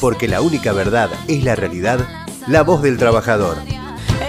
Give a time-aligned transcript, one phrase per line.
[0.00, 2.00] porque la única verdad es la realidad,
[2.46, 3.56] la voz del trabajador.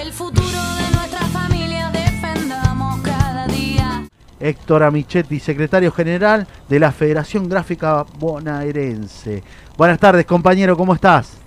[0.01, 4.03] El futuro de nuestra familia defendamos cada día.
[4.39, 9.43] Héctor Amichetti, secretario general de la Federación Gráfica Bonaerense.
[9.77, 11.37] Buenas tardes, compañero, ¿cómo estás?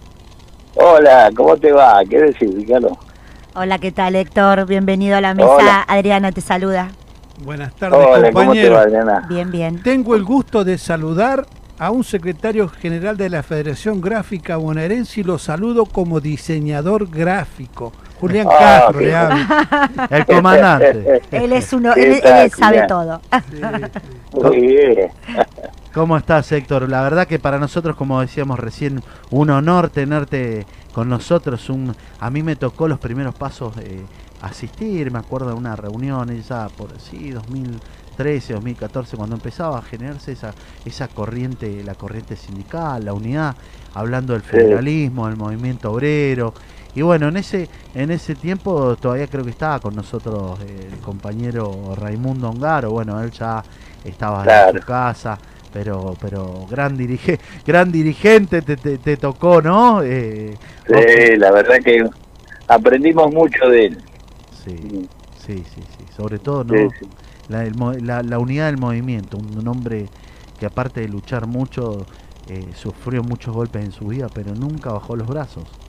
[0.75, 2.01] Hola, ¿cómo te va?
[2.09, 2.97] ¿Qué decís, Ricardo?
[3.55, 4.67] Hola, ¿qué tal, Héctor?
[4.67, 5.51] Bienvenido a la mesa.
[5.51, 5.85] Hola.
[5.87, 6.91] Adriana te saluda.
[7.45, 8.75] Buenas tardes, Hola, ¿cómo te compañero.
[8.75, 9.27] va, Adriana?
[9.29, 9.83] Bien, bien.
[9.83, 11.45] Tengo el gusto de saludar
[11.79, 17.93] a un secretario general de la Federación Gráfica Bonaerense y lo saludo como diseñador gráfico.
[18.21, 19.37] Julián Ah, Castro le hablo.
[20.11, 21.23] El comandante.
[21.33, 23.21] Él es uno, ¿Qué él, sabe todo.
[24.33, 25.11] Muy bien.
[25.93, 26.89] ¿Cómo estás, Héctor?
[26.89, 31.69] La verdad que para nosotros, como decíamos recién, un honor tenerte con nosotros.
[31.69, 34.03] Un, a mí me tocó los primeros pasos eh,
[34.41, 37.35] asistir, me acuerdo de una reunión ya por sí,
[38.17, 43.57] 2013, 2014, cuando empezaba a generarse esa, esa corriente, la corriente sindical, la unidad,
[43.93, 46.55] hablando del federalismo, del movimiento obrero.
[46.95, 51.95] Y bueno, en ese, en ese tiempo todavía creo que estaba con nosotros el compañero
[51.97, 53.65] Raimundo Ongaro, bueno, él ya
[54.05, 60.03] estaba en su casa, pero, pero gran dirige, gran dirigente te, te, te tocó, ¿no?
[60.03, 62.05] Eh, Sí, la verdad que
[62.69, 63.99] aprendimos mucho de él.
[64.51, 66.89] sí, sí, sí, sí, sobre todo, ¿no?
[66.89, 67.07] Sí, sí.
[67.53, 70.11] La, la- unidad del movimiento, un, un hombre
[70.59, 72.09] que aparte de luchar mucho,
[72.47, 75.81] eh, sufrió muchos golpes en su vida, pero nunca bajó los brazos.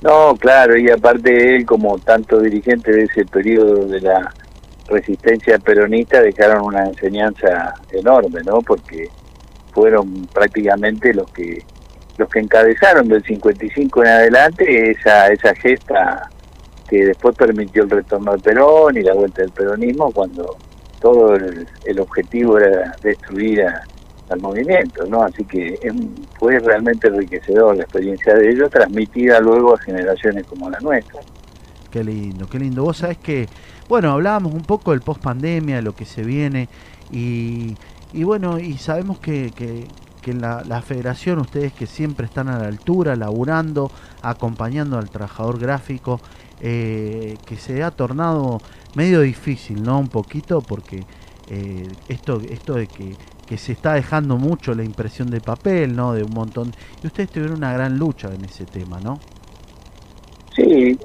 [0.00, 4.34] No, claro, y aparte él, como tanto dirigente de ese periodo de la
[4.86, 8.62] resistencia peronista, dejaron una enseñanza enorme, ¿no?
[8.62, 9.12] Porque
[9.72, 11.66] fueron prácticamente los que
[12.16, 16.32] los que encabezaron del 55 en adelante esa esa gesta
[16.88, 20.56] que después permitió el retorno al Perón y la vuelta del peronismo cuando
[21.00, 23.82] todo el, objetivo era destruir a-
[24.30, 25.22] al movimiento, ¿no?
[25.22, 25.78] Así que
[26.38, 31.20] fue realmente enriquecedor la experiencia de ellos, transmitida luego a generaciones como la nuestra.
[31.90, 32.82] Qué lindo, qué lindo.
[32.84, 33.48] Vos sabés que,
[33.88, 36.68] bueno, hablábamos un poco del post pandemia, lo que se viene,
[37.12, 37.76] y,
[38.24, 39.86] bueno, y sabemos que, que,
[40.22, 43.90] que en la, la federación, ustedes que siempre están a la altura, laburando,
[44.22, 46.20] acompañando al trabajador gráfico,
[46.66, 48.58] eh, que se ha tornado
[48.94, 49.98] medio difícil, ¿no?
[49.98, 51.04] Un poquito, porque
[51.50, 53.14] eh, esto, esto de que,
[53.46, 56.14] que se está dejando mucho la impresión de papel, ¿no?
[56.14, 56.72] De un montón.
[57.02, 59.20] Y ustedes tuvieron una gran lucha en ese tema, ¿no?
[60.56, 60.98] Sí,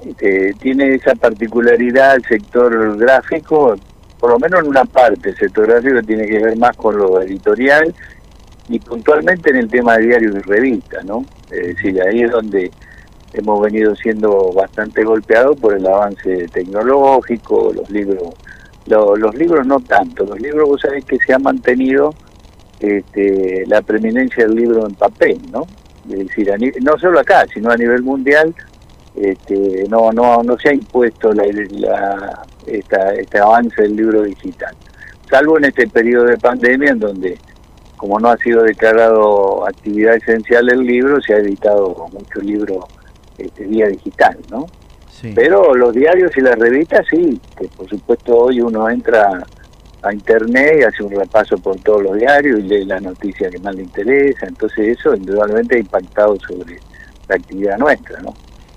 [0.60, 3.76] tiene esa particularidad el sector gráfico,
[4.18, 7.20] por lo menos en una parte, el sector gráfico tiene que ver más con lo
[7.20, 7.94] editorial
[8.70, 11.26] y puntualmente en el tema de diarios y revistas, ¿no?
[11.50, 12.70] Es decir, ahí es donde
[13.32, 18.34] hemos venido siendo bastante golpeados por el avance tecnológico, los libros,
[18.86, 22.14] lo- los libros no tanto, los libros vos sabés que se ha mantenido
[22.80, 25.66] este, la preeminencia del libro en papel, ¿no?
[26.10, 26.50] Es decir,
[26.82, 28.54] no solo acá, sino a nivel mundial,
[29.14, 31.44] este, no, no, no se ha impuesto la,
[32.66, 34.74] esta, este avance del libro digital,
[35.28, 37.38] salvo en este periodo de pandemia en donde,
[37.96, 42.88] como no ha sido declarado actividad esencial el libro, se ha editado mucho libro
[43.40, 44.66] este, vía digital, ¿no?
[45.10, 45.32] Sí.
[45.34, 49.42] Pero los diarios y las revistas sí, que por supuesto hoy uno entra
[50.02, 53.58] a internet y hace un repaso por todos los diarios y lee la noticia que
[53.58, 56.78] más le interesa, entonces eso indudablemente ha impactado sobre
[57.28, 58.32] la actividad nuestra, ¿no?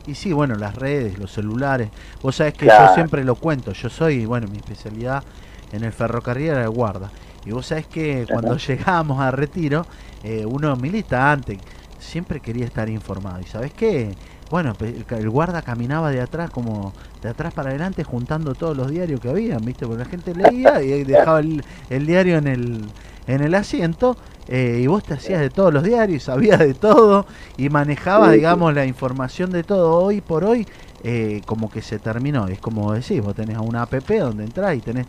[0.06, 1.88] Y sí, bueno, las redes, los celulares.
[2.22, 2.88] Vos sabés que Claro.
[2.88, 3.72] yo siempre lo cuento.
[3.72, 5.24] Yo soy, bueno, mi especialidad
[5.72, 7.10] en el ferrocarril era de guarda.
[7.46, 9.86] Y vos sabés que cuando llegábamos a retiro,
[10.24, 11.58] eh, uno militante
[12.00, 13.40] siempre quería estar informado.
[13.40, 14.14] ¿Y sabés qué?
[14.54, 16.94] Bueno, el guarda caminaba de atrás como
[17.24, 19.88] de atrás para adelante juntando todos los diarios que habían, ¿viste?
[19.88, 22.94] Porque la gente leía y dejaba el, el diario en el,
[23.26, 27.26] en el asiento eh, y vos te hacías de todos los diarios, sabías de todo
[27.58, 28.42] y manejabas, Sí, sí.
[28.42, 29.92] digamos, la información de todo.
[30.04, 30.68] Hoy por hoy,
[31.00, 32.48] eh, como que se terminó.
[32.48, 35.08] Es como decís, vos tenés una app donde entrás y tenés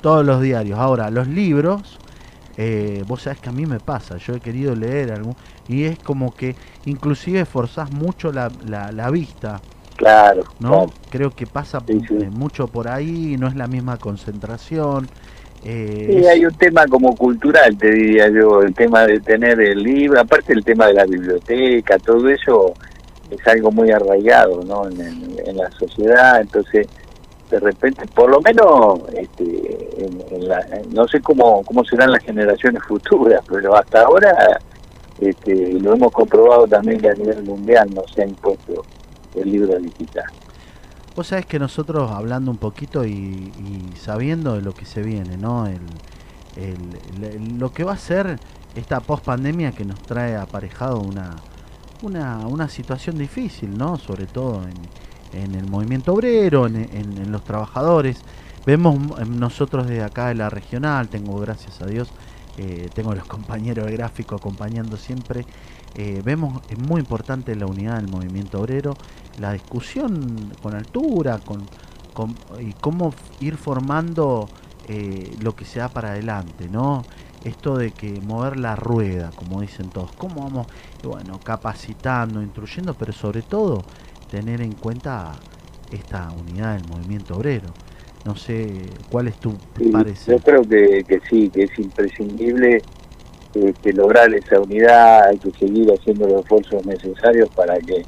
[0.00, 0.78] todos los diarios.
[0.78, 2.00] Ahora, los libros,
[2.56, 5.98] eh, vos sabés que a mí me pasa, yo he querido leer algún y es
[5.98, 9.60] como que inclusive forzás mucho la, la, la vista,
[9.96, 10.70] Claro, ¿no?
[10.70, 10.92] claro.
[11.10, 12.14] Creo que pasa Sí, sí.
[12.18, 15.10] eh, mucho por ahí, no es la misma concentración.
[15.62, 19.58] eh, Sí, es- hay un tema como cultural, te diría yo, el tema de tener
[19.60, 22.76] el libro, aparte el tema de la biblioteca, todo eso
[23.30, 24.86] es algo muy arraigado ¿no?
[24.88, 26.88] en, en- en la sociedad, entonces
[27.50, 32.82] de repente, por lo menos, este, en- la- no sé cómo, cómo serán las generaciones
[32.88, 34.60] futuras, pero hasta ahora
[35.20, 38.82] este, lo hemos comprobado también que a nivel mundial no se ha impuesto
[39.34, 40.24] el libro digital.
[41.14, 45.36] Vos sabés que nosotros hablando un poquito y, y sabiendo de lo que se viene,
[45.36, 45.66] ¿no?
[45.66, 45.78] El,
[46.56, 48.38] el- el- lo que va a ser
[48.74, 51.36] esta post pandemia que nos trae aparejado una,
[52.02, 53.96] una, una situación difícil, ¿no?
[53.96, 54.74] Sobre todo en,
[55.42, 58.24] en el movimiento obrero, en, los trabajadores.
[58.64, 62.14] Vemos m- nosotros desde acá de la regional, tengo gracias a Dios,
[62.56, 65.46] eh, tengo los compañeros de gráfico acompañando siempre.
[65.94, 68.98] eh, vemos es muy importante la unidad del movimiento obrero,
[69.34, 71.70] la discusión con altura, con,
[72.12, 74.50] con- y cómo ir formando
[74.84, 77.06] eh, lo que se da para adelante, ¿no?
[77.40, 80.68] Esto de que mover la rueda, como dicen todos, cómo vamos,
[81.02, 83.86] bueno, capacitando, instruyendo, pero sobre todo
[84.30, 85.32] tener en cuenta
[85.92, 87.68] esta unidad del movimiento obrero.
[88.24, 88.68] No sé
[89.10, 90.36] cuál es tu Sí, parecer.
[90.36, 92.82] yo creo que, que sí, que es imprescindible
[93.54, 98.02] este, lograr esa unidad, hay que seguir haciendo los esfuerzos necesarios para que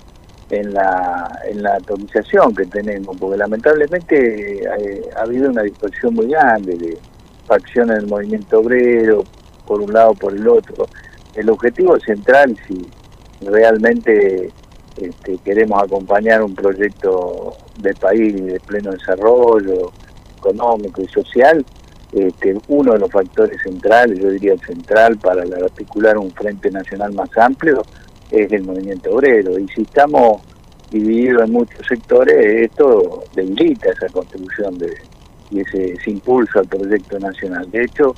[0.50, 6.28] en la, en la atomización que tenemos, porque lamentablemente eh, ha habido una dispersión muy
[6.28, 6.98] grande de
[7.46, 9.24] facciones del movimiento obrero,
[9.66, 10.86] por un lado por el otro.
[11.34, 12.86] El objetivo central, si
[13.44, 14.50] realmente
[14.96, 19.92] este, queremos acompañar un proyecto de país de pleno desarrollo
[20.38, 21.64] económico y social,
[22.12, 26.70] este, uno de los factores centrales, yo diría el central para la- articular un frente
[26.70, 27.82] nacional más amplio,
[28.30, 29.58] es el movimiento obrero.
[29.58, 30.42] Y si estamos
[30.90, 32.34] divididos en muchos sectores,
[32.70, 34.92] esto debilita esa contribución de,
[35.50, 37.70] y ese, ese impulso al proyecto nacional.
[37.70, 38.14] De hecho,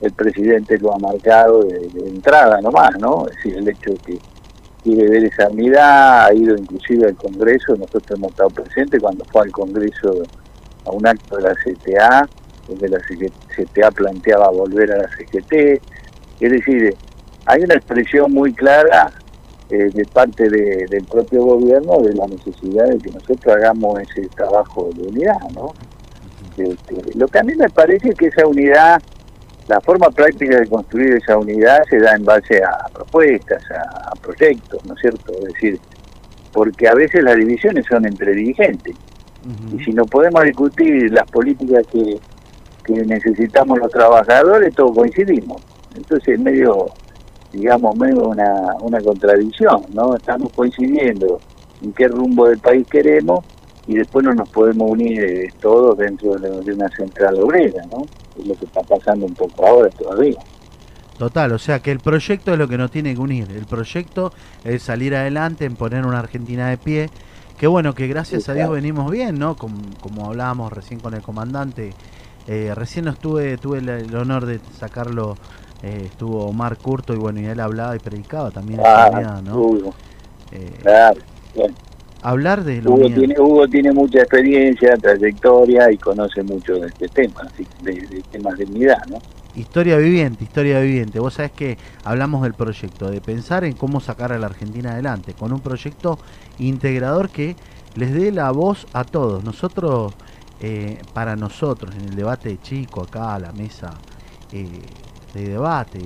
[0.00, 3.26] el presidente lo ha marcado de, de entrada nomás, ¿no?
[3.28, 4.18] Es decir, el hecho de que
[4.82, 9.42] quiere ver esa unidad, ha ido inclusive al Congreso, nosotros hemos estado presentes cuando fue
[9.42, 10.22] al Congreso
[10.86, 12.28] a un acto de la CTA,
[12.68, 15.80] donde la CTA planteaba volver a la CGT,
[16.40, 16.94] es decir,
[17.46, 19.12] hay una expresión muy clara
[19.70, 24.26] eh, de parte de- del propio gobierno de la necesidad de que nosotros hagamos ese
[24.28, 25.72] trabajo de unidad, ¿no?
[26.56, 29.00] Este, lo que a mí me parece que esa unidad,
[29.70, 34.12] la forma práctica de construir esa unidad se da en base a propuestas, a, a
[34.16, 35.32] proyectos, ¿no es cierto?
[35.32, 35.80] Es decir,
[36.52, 38.96] porque a veces las divisiones son entre dirigentes
[39.72, 42.18] y si no podemos discutir las políticas que,
[42.84, 45.62] que necesitamos los trabajadores, todos coincidimos.
[45.94, 46.86] Entonces es medio,
[47.52, 50.16] digamos, medio una, una contradicción, ¿no?
[50.16, 51.40] Estamos coincidiendo
[51.80, 53.44] en qué rumbo del país queremos
[53.86, 58.08] y después no nos podemos unir eh, todos dentro de, una central obrera, ¿no?
[58.38, 60.38] Es lo que está pasando un poco ahora todavía.
[61.18, 63.50] Total, o sea que el proyecto es lo que nos tiene que unir.
[63.52, 64.32] El proyecto
[64.64, 67.10] es salir adelante, en poner una Argentina de pie.
[67.58, 68.72] Que bueno, que gracias Sí, a Dios claro.
[68.72, 69.56] venimos bien, ¿no?
[69.56, 71.94] Como, como hablábamos recién con el comandante.
[72.46, 75.36] Eh, recién estuve, tuve el, el honor de sacarlo.
[75.82, 79.70] eh, estuvo Omar Curto y bueno, y él hablaba y predicaba también esa Ah, ¿no?
[80.52, 81.20] Eh, claro.
[82.22, 87.08] Hablar de la Hugo tiene, Hugo tiene mucha experiencia, trayectoria y conoce mucho de este
[87.08, 87.42] tema,
[87.82, 89.18] de, de temas de unidad, ¿no?
[89.54, 91.18] Historia viviente, historia viviente.
[91.18, 95.34] Vos sabés que hablamos del proyecto, de pensar en cómo sacar a la Argentina adelante,
[95.34, 96.18] con un proyecto
[96.58, 97.56] integrador que
[97.96, 99.42] les dé la voz a todos.
[99.42, 100.14] Nosotros,
[100.60, 103.94] eh, para nosotros, en el debate de chico, acá a la mesa
[104.52, 104.68] eh,
[105.34, 105.98] de debate,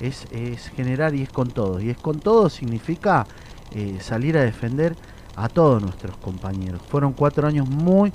[0.00, 1.82] es, es generar y es con todos.
[1.82, 3.26] Y es con todos significa
[3.74, 4.96] eh, salir a defender
[5.38, 6.80] a todos nuestros compañeros.
[6.88, 8.12] Fueron cuatro años muy,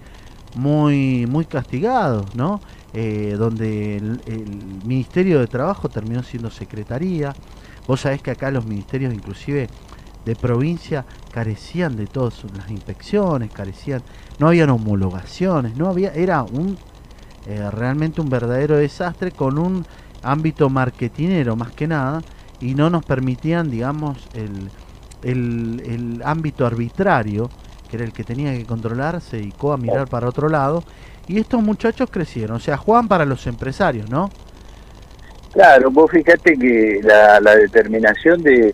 [0.56, 2.62] muy, muy castigados, ¿no?
[2.94, 4.20] eh, donde el,
[4.86, 7.34] Ministerio de Trabajo terminó siendo secretaría.
[7.88, 9.70] Vos sabés que acá los ministerios, inclusive
[10.26, 14.04] de provincia, carecían de todas las inspecciones, carecían,
[14.40, 16.78] no habían homologaciones, no había, era un
[17.46, 19.86] eh, realmente un verdadero desastre con un
[20.22, 22.22] ámbito marketinero más que nada
[22.62, 24.70] y no nos permitían, digamos, el,
[25.24, 27.50] el, ámbito arbitrario,
[27.90, 30.84] que era el que tenía que controlar, se dedicó a mirar para otro lado
[31.28, 34.30] y estos muchachos crecieron, o sea, juegan para los empresarios, ¿no?
[35.54, 38.74] Claro, vos fíjate que la, la determinación de,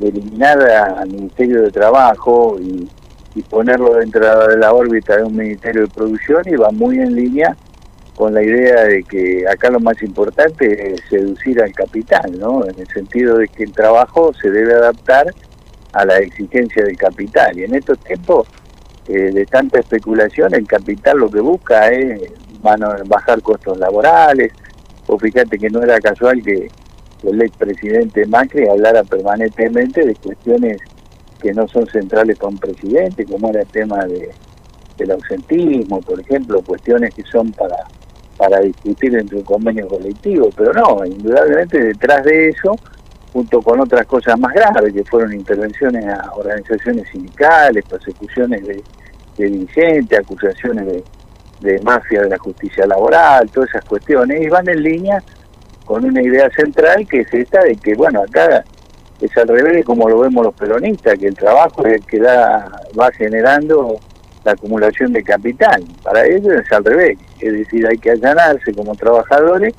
[0.00, 2.88] eliminar al Ministerio de Trabajo y,
[3.34, 7.56] y ponerlo dentro de la órbita de un Ministerio de Producción iba muy en línea
[8.16, 12.64] con la idea de que acá lo más importante es seducir al capital, ¿no?
[12.64, 15.26] En el sentido de que el trabajo se debe adaptar
[15.96, 17.58] a la exigencia del capital.
[17.58, 18.46] Y en estos tiempos
[19.08, 22.20] eh, de tanta especulación, el capital lo que busca es
[23.06, 24.52] bajar costos laborales,
[25.06, 26.68] o fíjate que no era casual que
[27.22, 30.78] el expresidente Macri hablara permanentemente de cuestiones
[31.40, 34.30] que no son centrales para un presidente, como era el tema de,
[34.98, 37.76] del ausentismo, por ejemplo, cuestiones que son para,
[38.36, 42.76] para discutir entre un convenio colectivo, pero no, indudablemente detrás de eso,
[43.36, 48.82] junto con otras cosas más graves, que fueron intervenciones a organizaciones sindicales, persecuciones de,
[49.36, 51.04] dirigentes, acusaciones de,
[51.60, 55.22] de mafia de la justicia laboral, todas esas cuestiones, y van en línea
[55.84, 58.64] con una idea central que es esta de que, bueno, acá
[59.20, 62.18] es al revés de como lo vemos los peronistas, que el trabajo es el que
[62.18, 63.98] da, va generando
[64.44, 65.84] la acumulación de capital.
[66.02, 69.74] Para ellos es al revés, es decir, hay que allanarse como trabajadores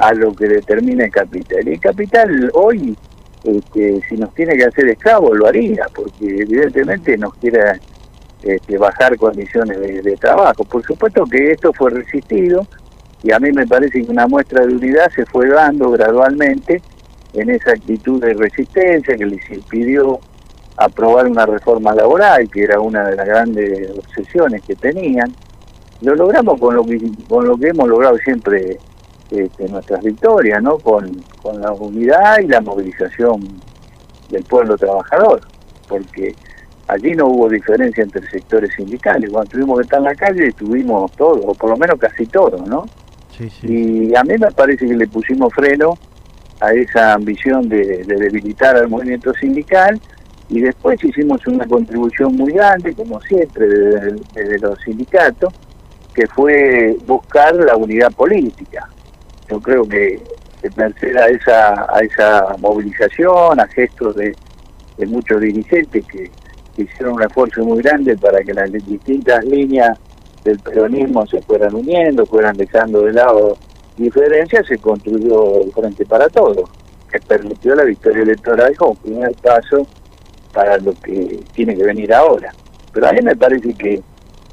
[0.00, 1.68] a lo que determina el capital.
[1.68, 2.96] Y el capital hoy,
[3.44, 7.60] este, si nos tiene que hacer esclavos, lo haría, porque evidentemente nos quiere
[8.42, 10.64] este, bajar condiciones de, de trabajo.
[10.64, 12.66] Por supuesto que esto fue resistido
[13.22, 16.80] y a mí me parece que una muestra de unidad se fue dando gradualmente
[17.34, 20.18] en esa actitud de resistencia que les impidió
[20.78, 25.30] aprobar una reforma laboral, que era una de las grandes obsesiones que tenían.
[26.00, 28.78] Lo logramos con lo que, con lo que hemos logrado siempre
[29.30, 30.78] este, nuestras victorias, ¿no?
[30.78, 31.10] Con,
[31.42, 33.40] con la unidad y la movilización
[34.30, 35.40] del pueblo trabajador,
[35.88, 36.34] porque
[36.88, 39.30] allí no hubo diferencia entre sectores sindicales.
[39.30, 42.66] Cuando tuvimos que estar en la calle, tuvimos todos, o por lo menos casi todos,
[42.66, 42.86] ¿no?
[43.36, 43.66] Sí, sí.
[43.66, 45.96] Y a mí me parece que le pusimos freno
[46.60, 49.98] a esa ambición de, de debilitar al movimiento sindical
[50.48, 55.54] y después hicimos una contribución muy grande, como siempre, desde, desde los sindicatos,
[56.12, 58.88] que fue buscar la unidad política.
[59.50, 60.20] Yo creo que
[60.76, 64.34] merced a esa, a esa movilización, a gestos de,
[64.98, 66.30] de muchos dirigentes que,
[66.76, 69.98] que hicieron un esfuerzo muy grande para que las distintas líneas
[70.44, 73.58] del peronismo se fueran uniendo, fueran dejando de lado
[73.96, 76.70] diferencias, se construyó el Frente para Todos,
[77.10, 79.86] que permitió la victoria electoral como primer paso
[80.52, 82.52] para lo que tiene que venir ahora.
[82.92, 84.02] Pero a mí me parece que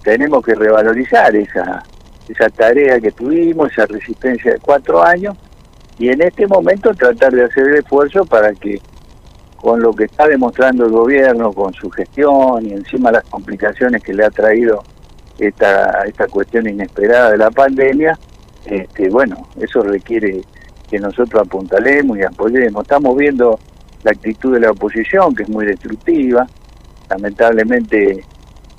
[0.04, 1.84] tenemos que revalorizar esa,
[2.28, 5.36] esa tarea que tuvimos, esa resistencia de cuatro años,
[6.00, 8.80] y en este momento tratar de hacer el esfuerzo para que
[9.56, 14.14] con lo que está demostrando el gobierno, con su gestión y encima las complicaciones que
[14.14, 14.84] le ha traído
[15.40, 18.18] esta, esta cuestión inesperada de la pandemia,
[18.66, 20.42] este, bueno, eso requiere
[20.90, 22.84] que nosotros apuntalemos y apoyemos.
[22.84, 23.60] Estamos viendo
[24.04, 26.48] la actitud de la oposición, que es muy destructiva,
[27.10, 28.24] lamentablemente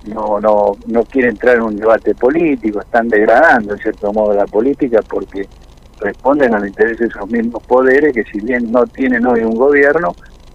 [0.05, 4.47] no, no, no quiere entrar en un debate político, están degradando en cierto modo la
[4.47, 5.49] política porque
[6.01, 9.57] responden a los intereses de esos mismos poderes que si bien no tienen hoy un
[9.57, 10.15] gobierno,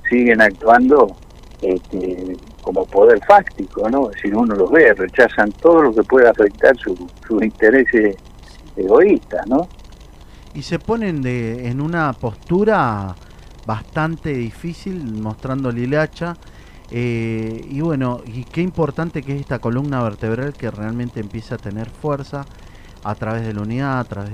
[0.10, 1.16] siguen actuando
[1.62, 4.10] este, como poder fáctico, ¿no?
[4.22, 8.16] Si uno los ve, rechazan todo lo que pueda afectar su- sus intereses
[8.76, 9.68] egoístas, ¿no?
[10.56, 13.16] Y se ponen de, en una postura
[13.66, 16.38] bastante difícil, mostrando el hilacha.
[16.92, 21.58] Eh, y bueno, y qué importante que es esta columna vertebral que realmente empieza a
[21.58, 22.46] tener fuerza
[23.04, 24.34] a través de la unidad, a través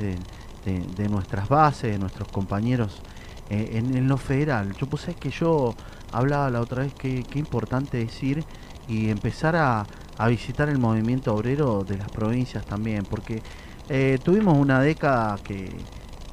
[0.66, 3.02] de, nuestras bases, de nuestros compañeros
[3.50, 4.76] eh, en, lo federal.
[4.76, 5.74] Yo pues es que yo
[6.12, 8.44] hablaba la otra vez que qué importante es ir
[8.88, 9.86] y empezar a,
[10.18, 13.42] a visitar el movimiento obrero de las provincias también, porque
[13.88, 15.72] eh, tuvimos una década que,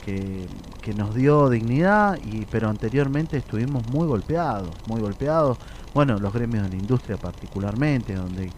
[0.05, 0.47] que,
[0.83, 5.59] que nos dio dignidad, y, pero anteriormente estuvimos muy golpeados, muy golpeados.
[5.97, 8.53] Bueno, los gremios de la industria particularmente, donde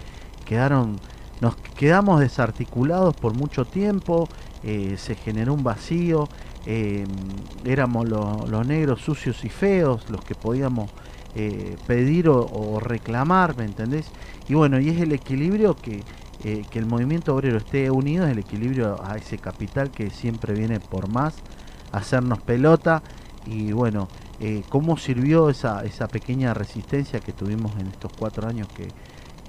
[0.45, 1.02] quedaron,
[1.38, 4.28] nos quedamos desarticulados por mucho tiempo,
[4.61, 6.30] eh, se generó un vacío,
[6.64, 7.07] eh,
[7.64, 10.90] éramos lo- los negros sucios y feos los que podíamos
[11.33, 14.14] eh, pedir o, o reclamar, ¿me entendés?
[14.49, 16.07] Y bueno, y es el equilibrio que,
[16.40, 20.54] eh, que el movimiento obrero esté unido, es el equilibrio a ese capital que siempre
[20.57, 21.45] viene por más,
[21.90, 23.04] hacernos pelota
[23.42, 28.71] y bueno, eh, cómo sirvió esa, esa pequeña resistencia que tuvimos en estos cuatro años
[28.73, 28.95] que,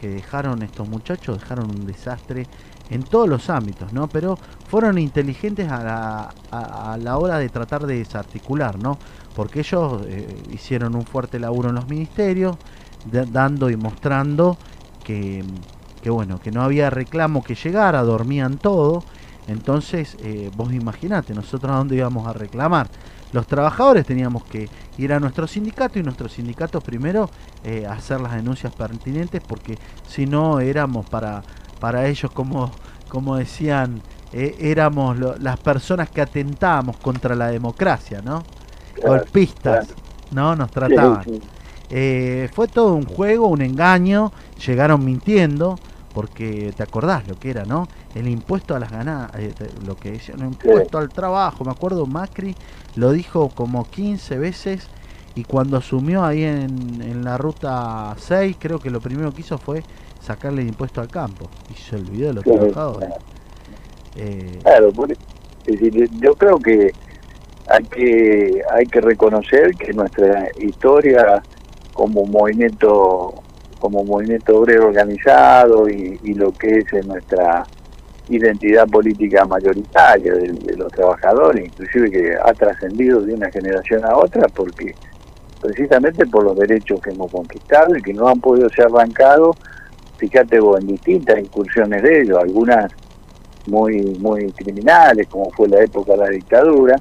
[0.01, 2.47] dejaron estos muchachos, dejaron un desastre
[2.87, 4.07] en todos los ámbitos, ¿no?
[4.11, 8.99] Pero fueron inteligentes a la, a, la hora de tratar de desarticular, ¿no?
[9.33, 12.59] Porque ellos eh, hicieron un fuerte laburo en los ministerios,
[13.03, 14.59] da- dando y mostrando
[15.03, 15.43] que,
[16.01, 19.05] que, bueno, que no había reclamo que llegara, dormían todo.
[19.45, 22.91] Entonces, eh, vos imaginate, nosotros a dónde íbamos a reclamar.
[23.31, 27.29] Los trabajadores teníamos que ir a nuestro sindicato y nuestro sindicato primero
[27.63, 31.43] eh, hacer las denuncias pertinentes porque si no éramos para,
[31.79, 32.71] para ellos como,
[33.07, 34.01] como decían,
[34.33, 38.43] eh, éramos lo- las personas que atentábamos contra la democracia, ¿no?
[38.93, 40.01] Claro, Golpistas, claro.
[40.31, 40.55] ¿no?
[40.55, 41.23] Nos trataban.
[41.25, 41.41] Sí, sí.
[41.91, 44.31] Eh, fue todo un juego, un engaño,
[44.65, 45.79] llegaron mintiendo,
[46.11, 47.89] porque te acordás lo que era, ¿no?
[48.13, 52.57] El impuesto a las ganancias, lo que decían, el impuesto al trabajo, me acuerdo Macri
[52.95, 54.91] lo dijo como 15 veces
[55.35, 59.59] y cuando asumió ahí en, en la ruta 6, creo que lo primero que hizo
[59.59, 59.85] fue
[60.17, 63.09] sacarle el impuesto al campo y se olvidó de los trabajadores.
[63.09, 63.23] claro.
[64.15, 65.17] Eh, Claro, por- es
[65.65, 66.95] decir, yo creo que
[67.67, 71.45] hay que hay que reconocer que nuestra historia
[71.93, 73.43] como movimiento
[73.79, 77.65] como movimiento obrero organizado y, lo que es nuestra
[78.29, 84.15] identidad política mayoritaria de, de los trabajadores, inclusive que ha trascendido de una generación a
[84.15, 84.93] otra, porque
[85.59, 89.57] precisamente por los derechos que hemos conquistado y que no han podido ser arrancados,
[90.17, 92.91] fíjate vos, en distintas incursiones de ellos, algunas
[93.67, 96.95] muy, muy criminales, como fue la época de la dictadura,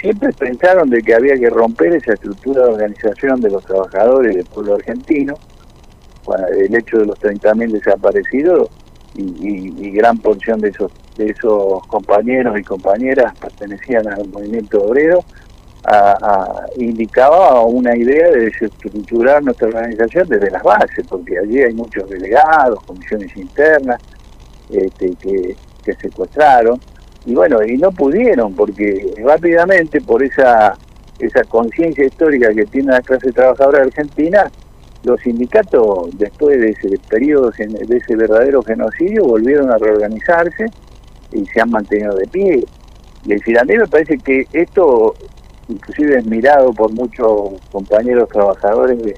[0.00, 4.44] siempre pensaron de que había que romper esa estructura de organización de los trabajadores del
[4.46, 5.34] pueblo argentino,
[6.36, 8.68] el hecho de los 30.000 desaparecidos
[9.14, 15.24] y, gran porción de esos de esos compañeros y compañeras pertenecían al movimiento obrero,
[15.84, 21.74] a- a- indicaba una idea de desestructurar nuestra organización desde las bases, porque allí hay
[21.74, 24.00] muchos delegados, comisiones internas,
[24.70, 26.78] este, que, que secuestraron,
[27.26, 30.76] y bueno, y no pudieron, porque rápidamente por esa,
[31.18, 34.48] esa conciencia histórica que tiene la clase trabajadora argentina,
[35.04, 40.66] los sindicatos, después de ese periodo, de ese verdadero genocidio, volvieron a reorganizarse
[41.32, 42.64] y se han mantenido de pie.
[43.24, 45.14] Y decir, a mí me parece que esto,
[45.68, 49.16] inclusive es mirado por muchos compañeros trabajadores de,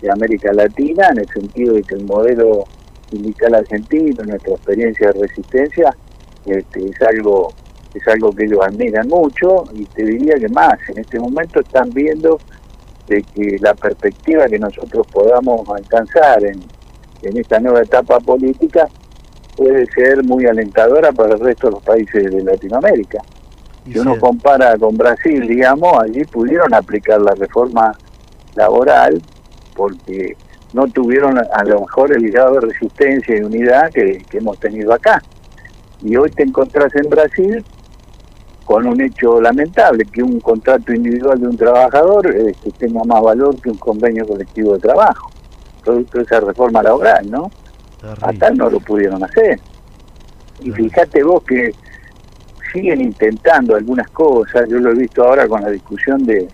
[0.00, 2.64] de América Latina, en el sentido de que el modelo
[3.10, 5.96] sindical argentino, nuestra experiencia de resistencia,
[6.46, 7.52] este, es algo
[7.94, 11.90] es algo que ellos admiran mucho y te diría que más, en este momento están
[11.90, 12.38] viendo
[13.08, 16.60] de que la perspectiva que nosotros podamos alcanzar en,
[17.22, 18.88] en esta nueva etapa política
[19.56, 23.18] puede ser muy alentadora para el resto de los países de Latinoamérica.
[23.84, 27.96] Si uno compara con Brasil, digamos, allí pudieron aplicar la reforma
[28.54, 29.20] laboral
[29.74, 30.36] porque
[30.74, 34.92] no tuvieron a lo mejor el grado de resistencia y unidad que, que hemos tenido
[34.92, 35.22] acá.
[36.02, 37.64] Y hoy te encontrás en Brasil
[38.68, 43.58] con un hecho lamentable, que un contrato individual de un trabajador eh, tenga más valor
[43.62, 45.30] que un convenio colectivo de trabajo,
[45.82, 47.50] producto de esa reforma laboral, ¿no?
[48.20, 49.58] Acá no lo pudieron hacer.
[50.60, 51.74] Y fíjate vos que
[52.70, 56.46] siguen intentando algunas cosas, yo lo he visto ahora con la discusión de,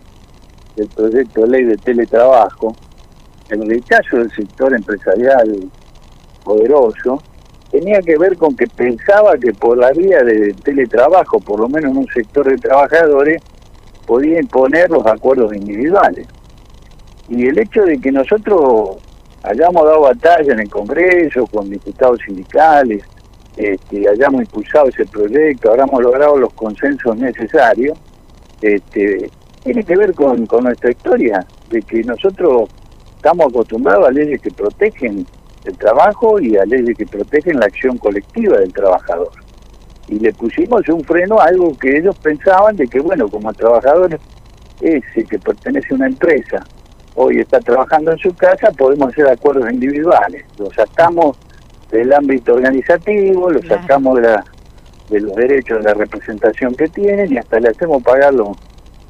[0.77, 2.77] del proyecto de ley de teletrabajo,
[3.49, 5.69] el rechazo del sector empresarial
[6.45, 7.21] poderoso
[7.75, 11.91] tenía que ver con que pensaba que por la vía de teletrabajo, por lo menos
[11.91, 13.43] en un sector de trabajadores,
[14.07, 16.29] podía imponer los acuerdos individuales.
[17.29, 18.99] Y el hecho de que nosotros
[19.43, 23.03] hayamos dado batalla en el Congreso con diputados sindicales,
[23.57, 27.99] este, hayamos impulsado ese proyecto, hayamos logrado los consensos necesarios,
[28.63, 29.29] este,
[29.65, 32.71] tiene que ver con nuestra historia, de que nosotros
[33.17, 35.27] estamos acostumbrados a leyes que protegen
[35.65, 39.31] el trabajo y a leyes que protegen la acción colectiva del trabajador.
[40.09, 43.57] Y le pusimos un freno a algo que ellos pensaban de que, bueno, como el
[43.57, 44.19] trabajador
[44.81, 46.63] ese que pertenece a una empresa,
[47.15, 50.45] hoy está trabajando en su casa, podemos hacer acuerdos individuales.
[50.59, 51.39] Lo sacamos
[51.91, 53.81] del ámbito organizativo, lo Claro.
[53.83, 54.45] sacamos de, la,
[55.11, 58.49] de los derechos de la representación que tienen y hasta le hacemos pagar los,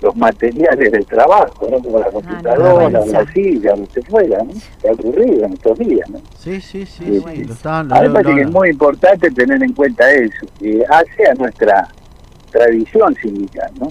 [0.04, 1.78] los materiales del trabajo, ¿no?
[1.78, 3.22] como la computadora, vergüenza.
[3.24, 4.52] la silla, lo que fuera, ¿no?
[4.82, 6.10] que ha ocurrido en estos días.
[6.10, 6.18] ¿no?
[6.38, 7.44] Sí, sí, sí, Sí, sí, sí.
[7.44, 10.12] lo estaban- lo- A mí me lo- parece que es muy importante tener en cuenta
[10.12, 11.88] eso, que hace a nuestra
[12.52, 13.88] tradición sindical, ¿no?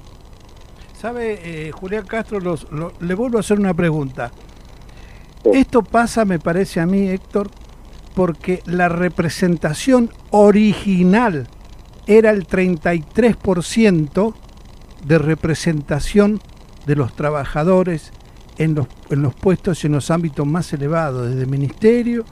[0.94, 2.40] ¿Sabe, eh, Julián Castro?
[2.40, 4.32] Los- lo- le vuelvo a hacer una pregunta.
[5.44, 5.50] Sí.
[5.56, 7.50] Esto pasa, me parece a mí, Héctor,
[8.16, 11.48] porque la representación original
[12.08, 14.34] era el 33%
[15.04, 16.40] de representación
[16.86, 18.12] de los trabajadores
[18.58, 22.26] en los, en los puestos y en los ámbitos más elevados, desde ministerio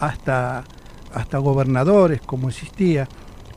[0.00, 0.64] hasta,
[1.12, 3.08] hasta gobernadores, como existía.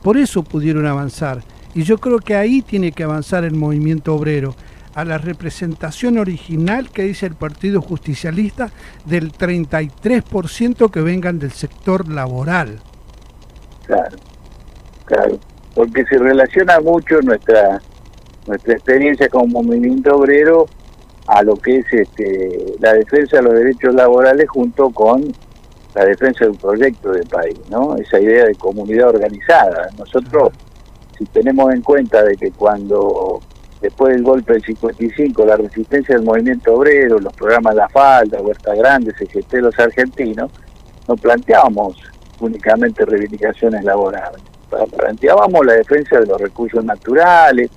[0.02, 1.42] Por eso pudieron avanzar.
[1.74, 4.54] Y yo creo que ahí tiene que avanzar el movimiento obrero,
[4.94, 8.70] a la representación original que dice el Partido Justicialista
[9.06, 12.80] del 33% que vengan del sector laboral.
[13.86, 14.16] Claro,
[15.06, 15.38] claro,
[15.74, 17.80] porque se relaciona mucho nuestra
[18.46, 20.66] nuestra experiencia como movimiento obrero
[21.26, 25.32] a lo que es este, la defensa de los derechos laborales junto con
[25.94, 27.96] la defensa de un proyecto de país, ¿no?
[27.96, 29.88] Esa idea de comunidad organizada.
[29.98, 30.52] Nosotros,
[31.16, 33.40] si tenemos en cuenta de que cuando
[33.80, 38.74] después del golpe del 55, la resistencia del movimiento obrero, los programas La Falda, Huerta
[38.74, 40.50] Grande, CGT, los argentinos,
[41.08, 41.96] no planteábamos
[42.40, 44.40] únicamente reivindicaciones laborales.
[44.96, 47.70] Planteábamos la defensa de los recursos naturales,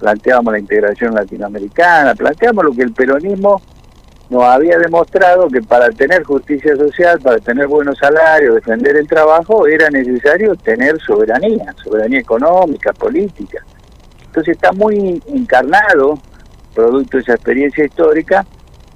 [0.00, 3.60] planteábamos la integración latinoamericana, planteábamos lo que el peronismo
[4.30, 9.66] nos había demostrado que para tener justicia social, para tener buenos salarios, defender el trabajo,
[9.66, 13.64] era necesario tener soberanía, soberanía económica, política.
[14.24, 16.18] Entonces está muy encarnado,
[16.74, 18.46] producto de esa experiencia histórica,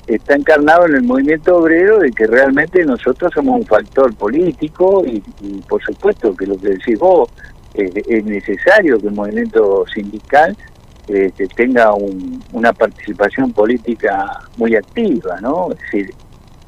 [0.07, 5.23] está encarnado en el movimiento obrero de que realmente nosotros somos un factor político y,
[5.41, 7.29] y por supuesto que lo que decís vos,
[7.75, 10.57] eh, es necesario que el movimiento sindical
[11.09, 15.71] este, tenga un- una participación política muy activa, ¿no?
[15.73, 16.11] Es decir,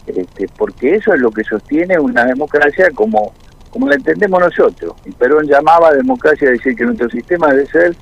[0.07, 3.33] este, porque eso es lo que sostiene una democracia como,
[3.71, 4.95] como la entendemos nosotros.
[5.05, 7.97] Y Perón llamaba a democracia a decir que nuestro sistema debe ser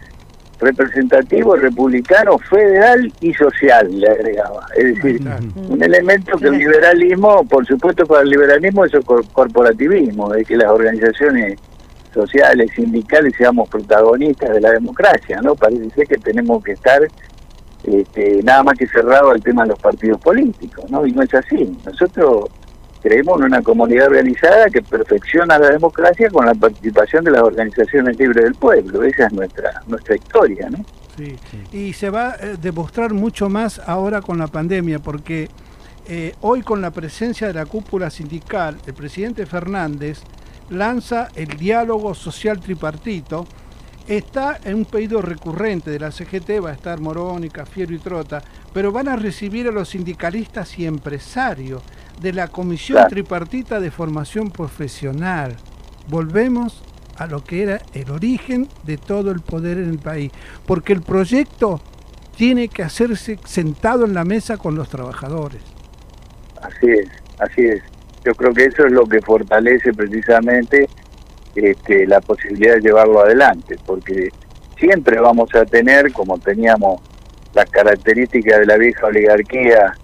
[0.61, 4.66] representativo, republicano, federal y social, le agregaba.
[4.77, 5.20] Es decir,
[5.68, 10.44] un elemento que el liberalismo, por supuesto para el liberalismo eso es cor- corporativismo, de
[10.44, 11.59] que las organizaciones
[12.14, 15.55] sociales, sindicales seamos protagonistas de la democracia, ¿no?
[15.55, 17.03] Parece ser que tenemos que estar
[17.83, 21.07] este, nada más que cerrado al tema de los partidos políticos, ¿no?
[21.07, 21.77] Y no es así.
[21.85, 22.46] Nosotros
[23.03, 28.18] creemos en una comunidad organizada que perfecciona la democracia con la participación de las organizaciones
[28.18, 29.03] libres del pueblo.
[29.03, 30.79] Esa es nuestra nuestra historia, ¿no?
[31.16, 31.37] Sí.
[31.72, 35.48] Y se va a eh, demostrar mucho más ahora con la pandemia, porque
[36.09, 40.20] eh, hoy con la presencia de la cúpula sindical, el presidente Fernández
[40.70, 43.46] lanza el diálogo social tripartito.
[44.07, 48.42] Está en un pedido recurrente de la CGT, va a estar Morónica, Fiero y Trota,
[48.72, 51.83] pero van a recibir a los sindicalistas y empresarios
[52.20, 53.09] de la Comisión Claro.
[53.11, 55.57] Tripartita de Formación Profesional.
[56.09, 56.83] Volvemos
[57.16, 60.33] a lo que era el origen de todo el poder en el país,
[60.66, 61.81] porque el proyecto
[62.37, 65.62] tiene que hacerse sentado en la mesa con los trabajadores.
[66.61, 67.83] Así es, así es.
[68.25, 70.89] Yo creo que eso es lo que fortalece precisamente
[71.55, 74.31] este, la posibilidad de llevarlo adelante, porque
[74.79, 77.01] siempre vamos a tener, como teníamos
[77.55, 79.95] las características de la vieja oligarquía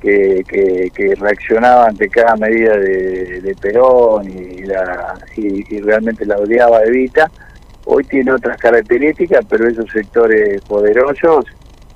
[0.00, 6.36] que, que, que reaccionaba ante cada medida de, Perón y, la, y, y realmente la
[6.36, 7.30] odiaba Evita,
[7.86, 11.46] hoy tiene otras características, pero esos sectores poderosos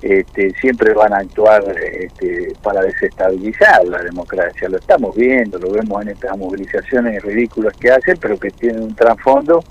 [0.00, 4.68] este, siempre van a actuar este, para desestabilizar la democracia.
[4.68, 8.94] Lo estamos viendo, lo vemos en estas movilizaciones ridículas que hacen, pero que tienen un
[8.94, 9.64] trasfondo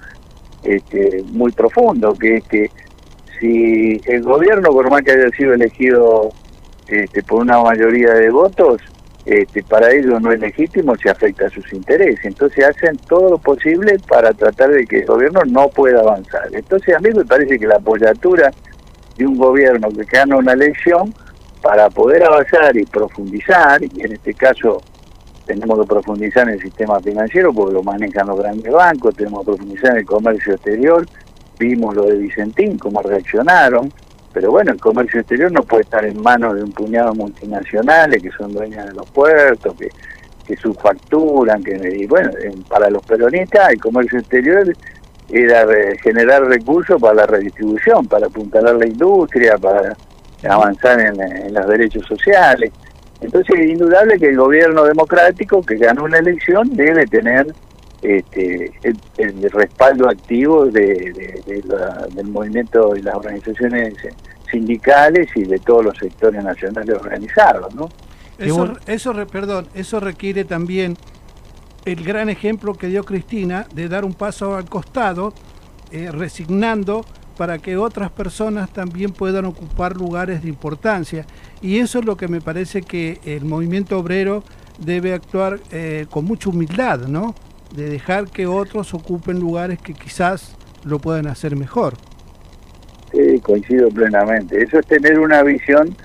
[0.63, 2.71] este, muy profundo, que es que
[3.39, 6.31] si el gobierno, por más que haya sido elegido
[6.87, 8.81] este, por una mayoría de votos,
[9.25, 12.23] este, para ellos no es legítimo, se afecta a sus intereses.
[12.23, 16.47] Entonces hacen todo lo posible para tratar de que el gobierno no pueda avanzar.
[16.53, 18.51] Entonces a mí me parece que la apoyatura
[19.17, 21.13] de un gobierno que gana una elección
[21.61, 24.81] para poder avanzar y profundizar, y en este caso
[25.45, 29.45] tenemos que profundizar en el sistema financiero porque lo manejan los grandes bancos, tenemos que
[29.53, 31.05] profundizar en el comercio exterior,
[31.57, 33.91] vimos lo de Vicentín, cómo reaccionaron,
[34.33, 38.21] pero bueno, el comercio exterior no puede estar en manos de un puñado de multinacionales
[38.21, 39.89] que son dueñas de los puertos, que,
[40.45, 44.71] que subfacturan, que y bueno, en- para los peronistas el comercio exterior
[45.29, 49.95] era re- generar recursos para la redistribución, para apuntalar la industria, para
[50.47, 52.71] avanzar en, en los derechos sociales.
[53.19, 57.47] Entonces es indudable que el gobierno democrático que ganó una elección debe tener
[58.03, 63.95] este, el, el respaldo activo de, de- de la- del movimiento y las organizaciones
[64.51, 67.89] sindicales y de todos los sectores nacionales organizados, ¿no?
[68.37, 70.95] Eso, eso, re- perdón, eso requiere también
[71.87, 75.33] el gran ejemplo que dio Cristina de dar un paso al costado,
[75.91, 77.05] eh, resignando
[77.37, 81.25] para que otras personas también puedan ocupar lugares de importancia.
[81.61, 84.43] Y eso es lo que me parece que el movimiento obrero
[84.79, 87.33] debe actuar eh, con mucha humildad, ¿no?
[87.73, 91.93] De dejar que otros ocupen lugares que quizás lo puedan hacer mejor.
[93.13, 94.61] Sí, coincido plenamente.
[94.61, 95.95] Eso es tener una visión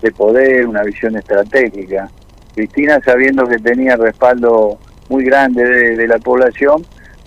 [0.00, 2.08] de poder, una visión estratégica.
[2.54, 5.64] Cristina, sabiendo que tenía respaldo muy grande
[5.96, 6.84] de, la población,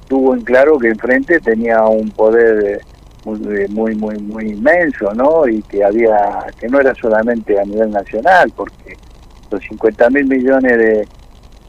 [0.08, 2.80] tuvo en claro que enfrente tenía un poder eh,
[3.26, 5.48] muy, muy, muy, muy inmenso, ¿no?
[5.48, 8.98] Y que había, que no era solamente a nivel nacional, porque
[9.52, 11.08] los 50 mil millones de,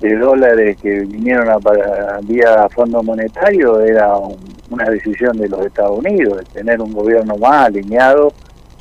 [0.00, 4.36] de dólares que vinieron a, para, vía Fondo Monetario era un-
[4.70, 8.32] una decisión de los Estados Unidos, de tener un gobierno más alineado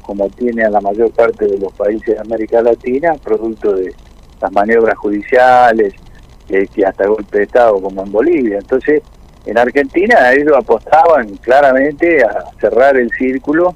[0.01, 3.93] como tiene a la mayor parte de los países de América Latina, producto de
[4.41, 5.93] las maniobras judiciales,
[6.49, 8.57] eh, que hasta golpe de Estado como en Bolivia.
[8.59, 9.01] Entonces,
[9.45, 13.73] en Argentina ellos apostaban claramente a cerrar el círculo,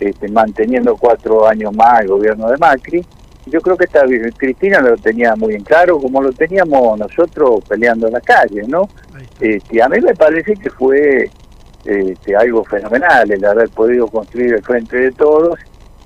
[0.00, 3.04] este, manteniendo cuatro años más el gobierno de Macri.
[3.46, 4.04] Yo creo que esta
[4.36, 8.88] Cristina lo tenía muy en claro, como lo teníamos nosotros peleando en la calle, ¿no?
[9.40, 11.28] Este, a mí me parece que fue
[11.84, 15.58] este, algo fenomenal el haber podido construir el frente de todos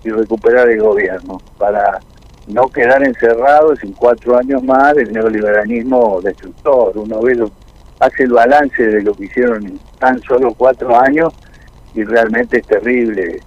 [0.05, 2.01] y recuperar el gobierno para
[2.49, 6.93] no quedar encerrados en cuatro años más del neoliberalismo destructor.
[6.97, 7.51] Uno ve lo-
[8.01, 11.33] hace el balance de lo que hicieron en tan solo cuatro años
[11.95, 13.41] y realmente es terrible.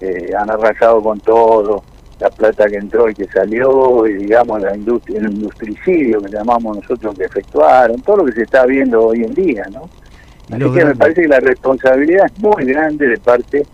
[0.00, 1.82] Eh, han arrasado con todo,
[2.20, 6.76] la plata que entró y que salió, y digamos la industria, el industricidio que llamamos
[6.78, 9.88] nosotros que efectuaron, todo lo que se está viendo hoy en día, ¿no?
[10.50, 13.66] Así que me parece que la responsabilidad es muy grande de parte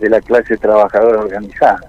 [0.00, 1.80] de la clase trabajadora organizada.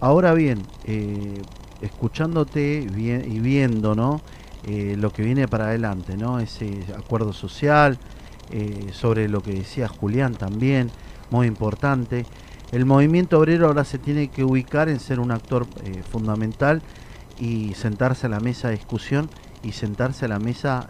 [0.00, 1.40] Ahora bien, eh,
[1.82, 4.20] escuchándote y viendo, ¿no?
[4.64, 6.38] Eh, lo que viene para adelante, ¿no?
[6.38, 7.98] Ese acuerdo social,
[8.50, 10.90] eh, sobre lo que decía Julián también,
[11.30, 12.24] muy importante.
[12.70, 16.80] El movimiento obrero ahora se tiene que ubicar en ser un actor eh, fundamental
[17.40, 19.28] y sentarse a la mesa de discusión
[19.62, 20.86] y sentarse a la mesa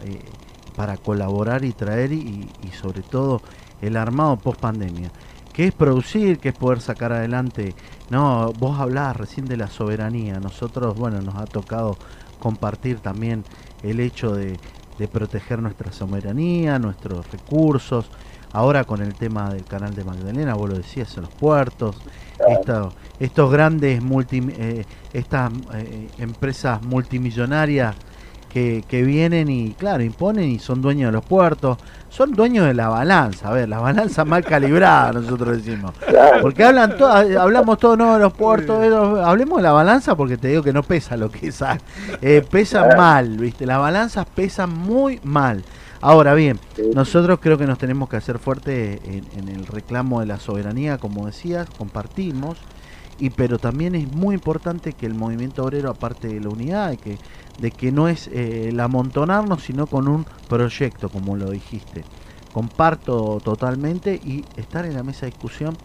[0.75, 3.41] para colaborar y traer y sobre todo
[3.81, 5.11] el armado post pandemia
[5.53, 7.75] que es producir, que es poder sacar adelante.
[8.09, 10.39] No, vos hablabas recién de la soberanía.
[10.41, 11.99] Nosotros, bueno, nos ha tocado
[12.39, 13.45] compartir también
[13.81, 14.61] el hecho de,
[14.97, 18.11] de proteger nuestra soberanía, nuestros recursos.
[18.51, 22.03] Ahora con el tema del canal de Magdalena, vos lo decías, en los puertos,
[22.45, 27.97] esta- estos grandes multi, eh, estas eh, empresas multimillonarias
[28.53, 31.77] que, que vienen y, claro, imponen y son dueños de los puertos,
[32.09, 35.93] son dueños de la balanza, a ver, la balanza mal calibrada, nosotros decimos.
[36.41, 40.15] Porque hablan to- hablamos todos, no, de los puertos, de los- hablemos de la balanza
[40.15, 41.59] porque te digo que no pesa lo que es,
[42.21, 43.65] eh, pesa mal, ¿viste?
[43.65, 45.63] Las balanzas pesan muy mal.
[46.01, 46.59] Ahora bien,
[46.93, 50.97] nosotros creo que nos tenemos que hacer fuerte en, en el reclamo de la soberanía,
[50.97, 52.57] como decías, compartimos,
[53.25, 56.97] y pero también es muy importante que el movimiento obrero, aparte de la unidad, de
[56.97, 57.19] que,
[57.57, 62.05] de que no es eh, el amontonarnos, sino con un proyecto, como lo dijiste.
[62.51, 65.79] Comparto totalmente y estar en la mesa de discusión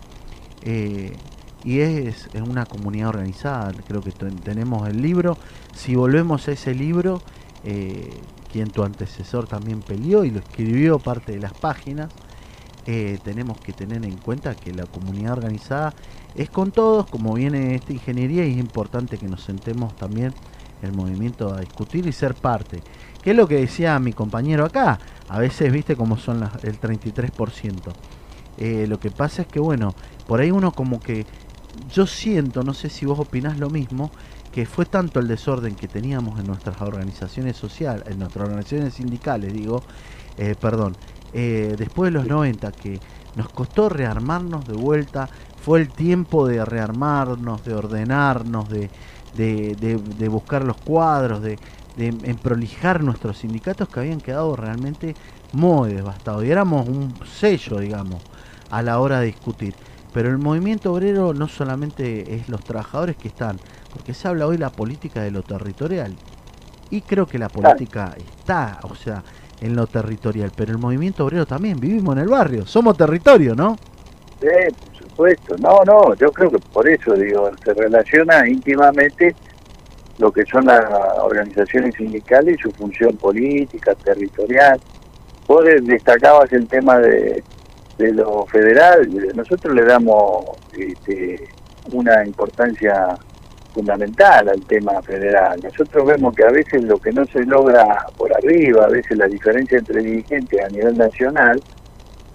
[0.60, 1.20] eh,
[1.62, 5.38] y es, es una comunidad organizada, creo que ten- tenemos el libro,
[5.72, 7.22] si volvemos a ese libro,
[7.62, 12.20] eh, quien tu antecesor también peleó y lo escribió parte de las páginas,
[13.22, 15.94] tenemos que tener en cuenta que la comunidad organizada
[16.34, 20.34] es con todos, como viene esta ingeniería, y es importante que nos sentemos también
[20.82, 22.82] el movimiento a discutir y ser parte.
[23.22, 24.98] ¿Qué es lo que decía mi compañero acá?
[25.28, 27.92] A veces, viste, como son las, el 33%.
[28.58, 29.94] Eh, lo que pasa es que, bueno,
[30.26, 31.26] por ahí uno como que,
[31.92, 34.10] yo siento, no sé si vos opinás lo mismo,
[34.52, 39.52] que fue tanto el desorden que teníamos en nuestras organizaciones sociales, en nuestras organizaciones sindicales,
[39.52, 39.82] digo,
[40.36, 40.96] eh, perdón,
[41.32, 42.98] eh, después de los 90, que
[43.36, 45.28] nos costó rearmarnos de vuelta,
[45.68, 48.88] fue el tiempo de rearmarnos, de ordenarnos, de,
[49.36, 51.58] de, buscar los cuadros, de,
[51.94, 55.14] de en prolijar nuestros sindicatos que habían quedado realmente
[55.52, 56.42] muy devastados.
[56.46, 58.22] Y éramos un sello, digamos,
[58.70, 59.74] a la hora de discutir.
[60.14, 63.58] Pero el movimiento obrero no solamente es los trabajadores que están,
[63.92, 66.14] porque se habla hoy la política de lo territorial.
[66.88, 69.22] Y creo que la política está, o sea,
[69.60, 73.76] en lo territorial, pero el movimiento obrero también, vivimos en el barrio, somos territorio, ¿no?
[74.40, 74.46] Sí,
[75.58, 79.34] No, no, yo creo que por eso, digo, se relaciona íntimamente
[80.18, 80.84] lo que son las
[81.20, 84.80] organizaciones sindicales y su función política, territorial.
[85.46, 87.42] Vos de- destacabas el tema de,
[87.98, 90.44] de lo federal, nosotros le damos
[90.76, 91.48] este,
[91.92, 93.16] una importancia
[93.72, 95.58] fundamental al tema federal.
[95.62, 99.26] Nosotros vemos que a veces lo que no se logra por arriba, a veces la
[99.26, 101.62] diferencia entre dirigentes a nivel nacional,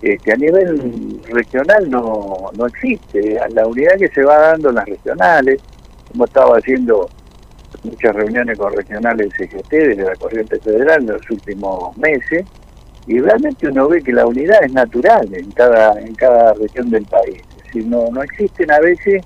[0.03, 3.39] que a nivel regional no, no existe.
[3.53, 5.61] La unidad que se va dando en las regionales,
[6.13, 7.09] hemos estado haciendo
[7.83, 12.45] muchas reuniones con regionales CGT desde la corriente federal en los últimos meses,
[13.07, 17.05] y realmente uno ve que la unidad es natural en cada, en cada región del
[17.05, 17.41] país.
[17.57, 19.23] Es decir, no, no existen a veces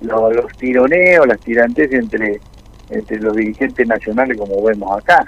[0.00, 2.40] lo- los tironeos, las tirantes entre,
[2.90, 5.24] entre los dirigentes nacionales como vemos acá.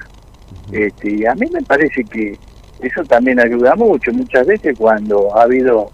[0.73, 2.37] Este, a mí me parece que
[2.81, 4.13] eso también ayuda mucho.
[4.13, 5.91] Muchas veces cuando ha habido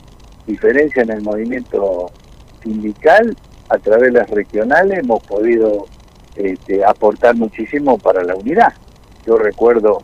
[0.47, 2.11] diferencia en el movimiento
[2.63, 3.37] sindical,
[3.69, 5.87] a través de las regionales hemos podido
[6.37, 8.73] este, aportar muchísimo para la unidad.
[9.27, 10.03] Yo recuerdo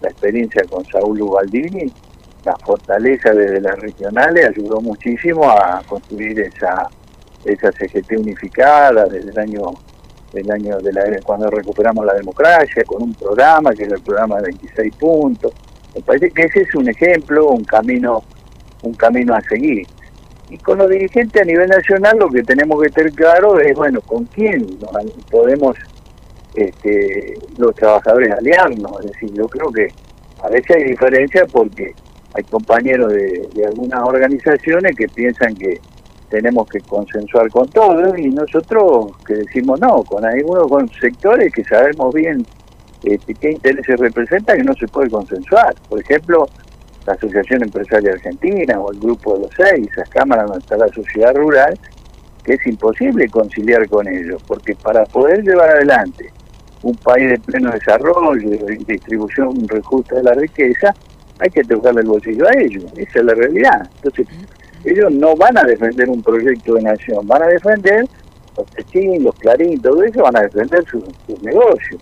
[0.00, 1.92] la experiencia con Saúl Ubaldini,
[2.44, 6.88] la fortaleza desde las regionales ayudó muchísimo a construir esa
[7.44, 9.72] esa CGT unificada desde el año
[10.32, 14.36] del año de la cuando recuperamos la democracia con un programa que es el programa
[14.36, 15.52] de 26 puntos
[15.94, 18.22] me parece que ese es un ejemplo un camino
[18.82, 19.86] un camino a seguir.
[20.48, 24.00] Y con los dirigentes a nivel nacional lo que tenemos que tener claro es bueno
[24.00, 24.66] con quién
[25.30, 25.76] podemos
[26.54, 29.88] este, los trabajadores aliarnos es decir yo creo que
[30.42, 31.94] a veces hay diferencia porque
[32.34, 35.80] hay compañeros de, de algunas organizaciones que piensan que
[36.30, 41.64] tenemos que consensuar con todos y nosotros que decimos no, con algunos con sectores que
[41.64, 42.46] sabemos bien
[43.04, 45.74] este, qué intereses representan que no se puede consensuar.
[45.88, 46.48] Por ejemplo,
[47.06, 50.88] la Asociación Empresaria Argentina o el Grupo de los Seis, esas cámaras donde está la
[50.88, 51.78] sociedad rural,
[52.44, 56.32] que es imposible conciliar con ellos, porque para poder llevar adelante
[56.82, 60.94] un país de pleno desarrollo, de distribución justa de la riqueza,
[61.38, 63.90] hay que tocarle el bolsillo a ellos, esa es la realidad.
[63.96, 64.26] Entonces,
[64.84, 68.06] ellos no van a defender un proyecto de nación, van a defender
[68.56, 71.04] los techín, los clarín, todo eso, van a defender sus
[71.42, 72.00] negocios.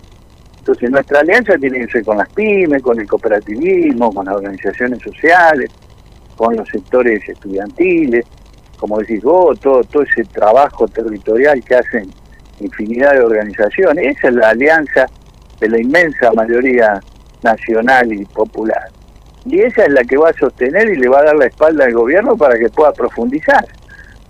[0.69, 5.03] Entonces nuestra alianza tiene que ser con las pymes, con el cooperativismo, con las organizaciones
[5.03, 5.71] sociales,
[6.37, 8.27] con los sectores estudiantiles,
[8.79, 12.11] como decís vos, todo, todo ese trabajo territorial que hacen
[12.61, 14.19] infinidad de organizaciones.
[14.19, 15.07] Esa es la alianza
[15.59, 17.01] de la inmensa mayoría
[17.43, 18.91] nacional y popular.
[19.47, 21.87] Y esa es la que va a sostener y le va a dar la espalda
[21.87, 23.65] al gobierno para que pueda profundizar.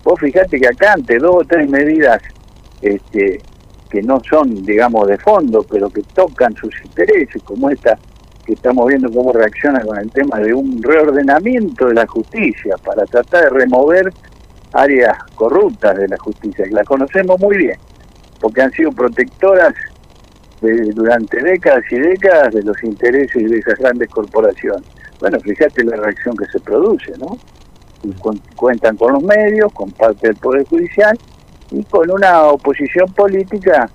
[0.04, 2.22] Vos fijate que acá ante dos o tres medidas
[2.80, 3.40] este,
[3.90, 7.98] que no son, digamos, de fondo, pero que tocan sus intereses, como esta
[8.44, 13.04] que estamos viendo cómo reacciona con el tema de un reordenamiento de la justicia para
[13.04, 14.10] tratar de remover
[14.72, 17.76] áreas corruptas de la justicia, que las conocemos muy bien,
[18.40, 19.74] porque han sido protectoras
[20.60, 24.82] de- durante décadas y décadas de los intereses de esas grandes corporaciones.
[25.20, 27.36] Bueno, fíjate la reacción que se produce, ¿no?
[28.20, 31.18] Con- cuentan con los medios, con parte del Poder Judicial
[31.70, 33.88] y con una oposición política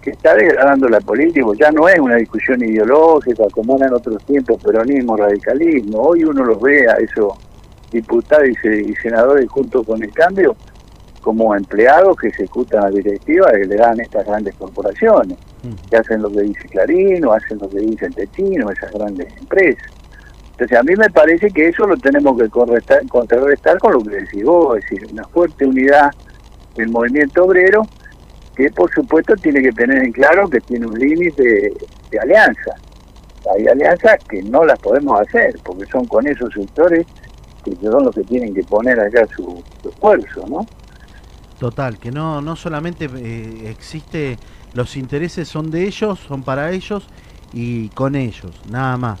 [0.00, 4.24] que está degradando la política, ya no es una discusión ideológica como era en otros
[4.24, 6.00] tiempos, peronismo, radicalismo.
[6.00, 7.32] Hoy uno los ve a esos
[7.90, 10.56] diputados y se- y senadores junto con el cambio
[11.20, 15.36] como empleados que ejecutan la directiva que le dan estas grandes corporaciones,
[15.90, 19.26] que hacen lo que dice Clarín o hacen lo que dice el Techino, esas grandes
[19.36, 19.82] empresas.
[20.52, 24.10] Entonces a mí me parece que eso lo tenemos que correstar- contrarrestar con lo que
[24.16, 26.10] decís vos, es decir, una fuerte unidad
[26.78, 27.86] del movimiento obrero
[28.56, 31.76] que por supuesto tiene que tener en claro que tiene un límite de,
[32.10, 32.72] de alianza.
[33.54, 37.06] Hay alianzas que no las podemos hacer porque son con esos sectores
[37.64, 38.98] que son los que tienen que poner
[39.34, 40.66] su, su esfuerzo, ¿no?
[41.58, 44.38] Total, que no, no solamente eh, existe,
[44.74, 47.08] los intereses son de ellos, son para ellos
[47.52, 49.20] y con ellos, nada más.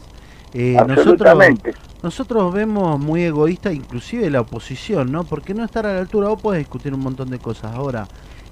[0.54, 1.74] Eh, nosotros, Absolutamente.
[2.02, 5.24] nosotros vemos muy egoísta inclusive la oposición, ¿no?
[5.24, 7.74] Porque no estar a la altura, vos podés discutir un montón de cosas.
[7.74, 8.08] Ahora,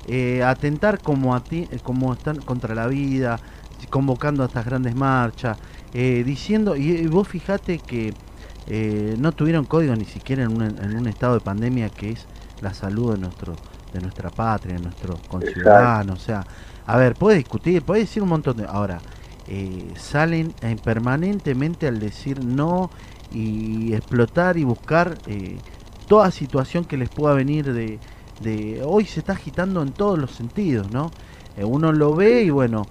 [0.06, 3.40] eh, atentar como, a ti, eh, como están contra la vida,
[3.90, 5.58] convocando a estas grandes marchas,
[5.94, 8.14] eh, diciendo, y, y vos fijate que
[8.66, 12.26] eh, no tuvieron código ni siquiera en un, en un estado de pandemia que es
[12.60, 13.54] la salud de nuestro
[13.92, 16.20] de nuestra patria, de nuestros conciudadanos.
[16.20, 16.46] O sea,
[16.84, 18.66] a ver, puede discutir, puede decir un montón de...
[18.66, 18.98] Ahora,
[19.48, 22.90] eh, salen eh, permanentemente al decir no
[23.32, 25.58] y explotar y buscar eh,
[26.08, 27.98] toda situación que les pueda venir de,
[28.40, 28.82] de...
[28.84, 31.10] Hoy se está agitando en todos los sentidos, ¿no?
[31.58, 32.86] Uno lo ve y bueno,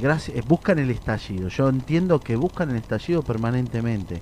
[0.00, 1.48] gracias, buscan el estallido.
[1.48, 4.20] Yo entiendo que buscan el estallido permanentemente.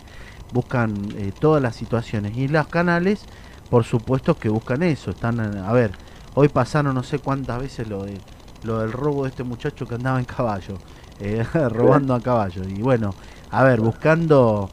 [0.54, 0.94] Buscan
[1.38, 2.34] todas las situaciones.
[2.34, 3.20] Y los canales,
[3.68, 5.10] por supuesto que buscan eso.
[5.10, 5.92] Están, a ver,
[6.34, 8.18] hoy pasaron no sé cuántas veces lo de
[8.62, 10.78] lo del robo de este muchacho que andaba en caballo.
[11.20, 12.62] Eh, robando a caballo.
[12.64, 13.14] Y bueno,
[13.50, 14.70] a ver, buscando,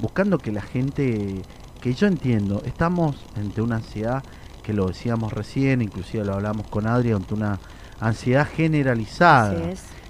[0.00, 1.42] buscando que la gente,
[1.80, 4.22] que yo entiendo, estamos ante una ansiedad
[4.62, 7.58] que lo decíamos recién, inclusive lo hablamos con Adri, ante una
[8.00, 9.54] ansiedad generalizada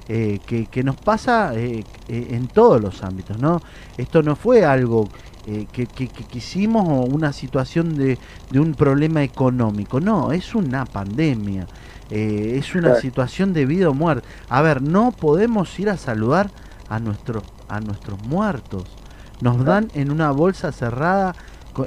[0.09, 3.61] eh, que, que nos pasa eh, eh, en todos los ámbitos, ¿no?
[3.97, 5.09] Esto no fue algo
[5.51, 8.19] eh, que, que, que quisimos o una situación de,
[8.51, 11.69] de un problema económico, no, es una pandemia,
[12.11, 13.01] eh, es una Claro.
[13.01, 14.27] situación de vida o muerte.
[14.49, 16.53] A ver, no podemos ir a saludar
[16.89, 18.99] a nuestros, a nuestros muertos,
[19.41, 21.37] nos dan en una bolsa cerrada,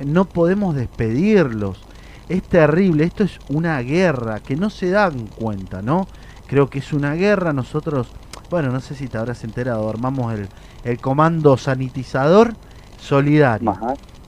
[0.05, 1.87] no podemos despedirlos.
[2.29, 6.09] Es terrible, esto es una guerra que no se dan cuenta, ¿no?
[6.45, 8.15] Creo que es una guerra, nosotros,
[8.49, 10.49] bueno, no sé si te habrás enterado, armamos el,
[10.83, 12.55] el comando sanitizador
[13.01, 13.81] solidario,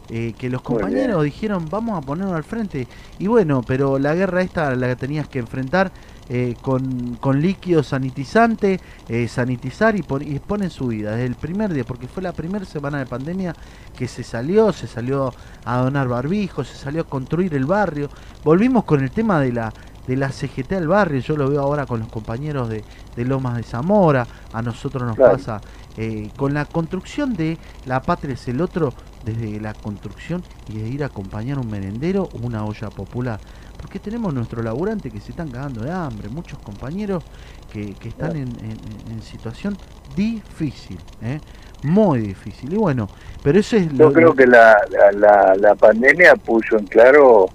[0.10, 4.42] eh, que los compañeros dijeron vamos a ponerlo al frente, y bueno, pero la guerra
[4.42, 5.94] esta la que tenías que enfrentar
[6.28, 11.38] eh, con, con líquido sanitizante, eh, sanitizar y, pon- y ponen su vida desde el
[11.38, 13.56] primer día, porque fue la primera semana de pandemia
[13.96, 18.12] que se salió, se salió a donar barbijos, se salió a construir el barrio,
[18.44, 19.74] volvimos con el tema de la
[20.06, 23.56] de la CGT al barrio, yo lo veo ahora con los compañeros de, de Lomas
[23.56, 25.22] de Zamora, a nosotros nos Claro.
[25.22, 25.64] pasa
[25.98, 30.88] eh, con la construcción de La Patria es el otro, desde la construcción y de
[30.90, 33.40] ir a acompañar un merendero o una olla popular.
[33.80, 37.24] Porque tenemos nuestros laburantes que se están cagando de hambre, muchos compañeros
[37.72, 39.78] que, que están en, en- en situación
[40.16, 41.40] difícil, ¿eh?
[41.84, 42.74] muy difícil.
[42.74, 43.10] Y bueno,
[43.44, 44.78] pero eso es Yo lo creo que la,
[45.14, 47.48] la, la, pandemia puso en claro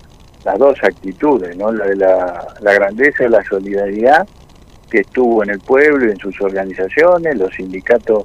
[0.44, 1.72] las dos actitudes, ¿no?
[1.72, 4.28] La de la, la grandeza y la solidaridad
[4.90, 8.24] que estuvo en el pueblo y en sus organizaciones, los sindicatos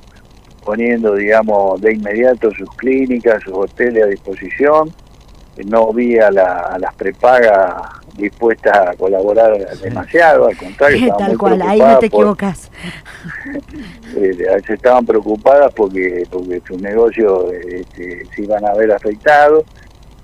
[0.63, 4.91] poniendo, digamos, de inmediato sus clínicas, sus hoteles a disposición.
[5.65, 7.75] No vi a, la- a las prepagas
[8.17, 12.71] dispuestas a colaborar demasiado, al contrario, estaban Tal muy cual, ahí no te por- equivocas.
[14.15, 19.63] eh, se estaban preocupadas porque porque sus negocios este, se iban a ver afectados.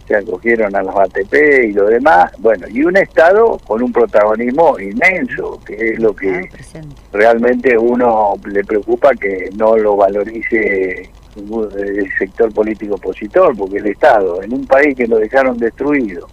[0.10, 1.34] Se acogieron a los ATP
[1.66, 6.50] y lo demás, bueno, y un Estado con un protagonismo inmenso, que es lo que
[6.74, 6.82] Ah,
[7.14, 14.42] realmente uno le preocupa que no lo valorice el sector político opositor, porque el Estado,
[14.42, 16.28] en un país que lo dejaron destruido,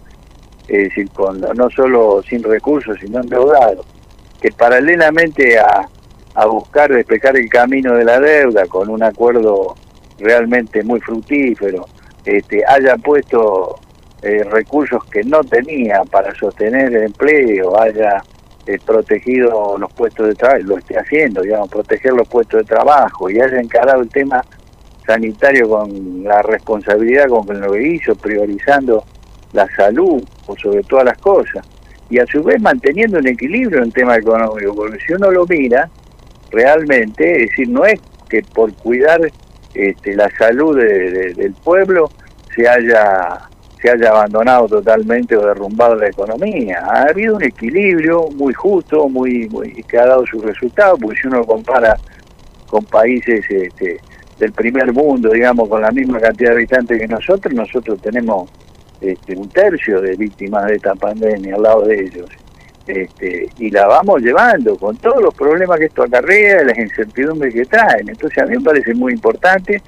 [0.67, 3.85] es decir, con no solo sin recursos, sino endeudado,
[4.41, 5.87] que paralelamente a,
[6.33, 9.75] a buscar despejar el camino de la deuda con un acuerdo
[10.17, 11.85] realmente muy fructífero,
[12.27, 13.79] este, haya puesto
[14.21, 18.21] eh, recursos que no tenía para sostener el empleo, haya
[18.65, 23.29] eh, protegido los puestos de trabajo, lo esté haciendo, digamos, proteger los puestos de trabajo
[23.29, 24.43] y haya encarado el tema
[25.05, 29.05] sanitario con la responsabilidad con lo que hizo, priorizando
[29.53, 31.65] la salud por sobre todas las cosas
[32.09, 35.45] y a su vez manteniendo un equilibrio en el tema económico, porque si uno lo
[35.45, 35.89] mira,
[36.51, 39.21] realmente, es decir, no es que por cuidar
[39.77, 42.09] este, la salud de- de- del pueblo
[42.55, 43.39] se haya
[43.79, 46.79] se haya abandonado totalmente o derrumbado la economía.
[46.83, 51.27] Ha habido un equilibrio muy justo, muy, muy que ha dado sus resultados, porque si
[51.27, 51.95] uno compara
[52.65, 53.99] con países este,
[54.39, 58.49] del primer mundo, digamos, con la misma cantidad de habitantes que nosotros, nosotros tenemos
[58.99, 62.25] este, un tercio de víctimas de esta pandemia al lado de ellos.
[62.87, 67.65] Este, y la vamos llevando con todos los problemas que esto acarrea, las incertidumbres que
[67.65, 68.07] traen.
[68.09, 69.81] Entonces a mí me parece muy importante,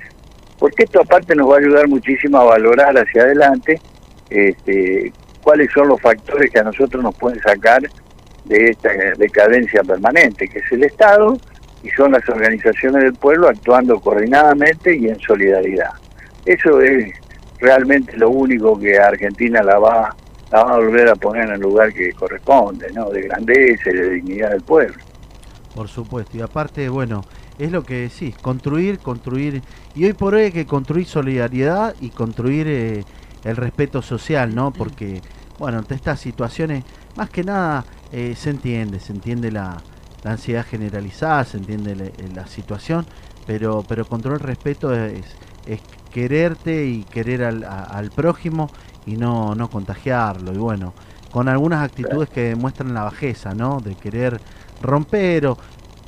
[0.57, 3.79] porque esto aparte nos va a ayudar muchísimo a valorar hacia adelante
[4.29, 7.81] este, cuáles son los factores que a nosotros nos pueden sacar
[8.45, 11.37] de esta decadencia permanente, que es el Estado
[11.83, 15.91] y son las organizaciones del pueblo actuando coordinadamente y en solidaridad.
[16.45, 17.13] Eso es
[17.59, 20.15] realmente lo único que a Argentina la va,
[20.51, 23.09] la va a volver a poner en el lugar que corresponde, ¿no?
[23.09, 24.95] de grandeza y de dignidad del pueblo.
[25.75, 27.25] Por supuesto, y aparte, bueno,
[27.59, 29.61] es lo que decís, construir, construir,
[29.95, 33.03] y hoy por hoy hay que construir solidaridad y construir eh,
[33.43, 34.71] el respeto social, ¿no?
[34.71, 35.21] Porque,
[35.59, 36.83] bueno, ante estas situaciones,
[37.15, 39.77] más que nada, eh, se entiende, se entiende la,
[40.23, 43.05] la ansiedad generalizada, se entiende le- eh, la, situación,
[43.45, 45.25] pero, pero construir el respeto es,
[46.11, 48.71] quererte y querer al prójimo
[49.05, 50.93] y no, no contagiarlo, y bueno,
[51.31, 53.79] con algunas actitudes que demuestran la bajeza, ¿no?
[53.79, 54.39] De querer
[54.81, 55.57] romper o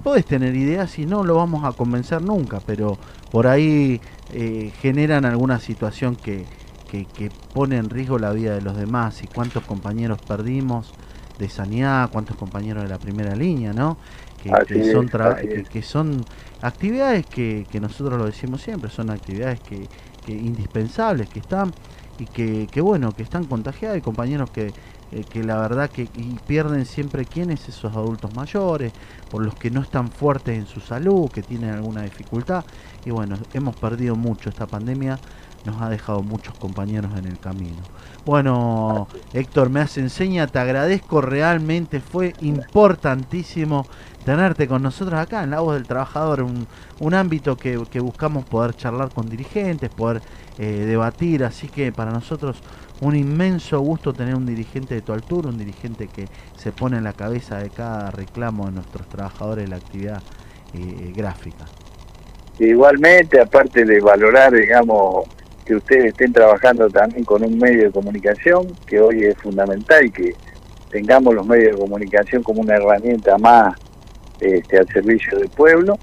[0.04, 2.98] podés tener ideas y no lo vamos a convencer nunca, pero
[3.32, 4.02] por ahí
[4.34, 6.46] eh, generan alguna situación que,
[6.90, 10.92] que, que pone en riesgo la vida de los demás y cuántos compañeros perdimos
[11.38, 13.98] de sanidad, cuántos compañeros de la primera línea, ¿no?
[14.42, 14.50] Que,
[14.92, 15.70] son, es, que, es.
[15.70, 16.26] que son
[16.62, 19.88] actividades que, que nosotros lo decimos siempre, son actividades que,
[20.26, 21.72] que indispensables, que están
[22.22, 24.68] y que, que bueno, que están contagiadas y compañeros que,
[25.12, 28.94] eh, que la verdad que y pierden siempre quiénes esos adultos mayores,
[29.32, 32.64] por los que no están fuertes en su salud, que tienen alguna dificultad.
[33.06, 34.50] Y bueno, hemos perdido mucho.
[34.50, 35.18] Esta pandemia
[35.66, 37.82] nos ha dejado muchos compañeros en el camino.
[38.24, 43.88] Bueno, Héctor, me hace enseña, te agradezco realmente, fue importantísimo
[44.26, 46.68] tenerte con nosotros acá en La Voz del Trabajador, un,
[47.00, 50.22] un ámbito que, que buscamos poder charlar con dirigentes, poder
[50.58, 52.62] eh, debatir, así que para nosotros
[53.02, 57.04] un inmenso gusto tener un dirigente de tu altura, un dirigente que se pone en
[57.04, 60.22] la cabeza de cada reclamo de nuestros trabajadores de la actividad
[60.74, 61.66] eh, gráfica.
[62.60, 65.26] Igualmente, aparte de valorar, digamos,
[65.66, 70.36] que ustedes estén trabajando también con un medio de comunicación, que hoy es fundamental que
[70.92, 73.74] tengamos los medios de comunicación como una herramienta más
[74.42, 75.98] este, al servicio del pueblo,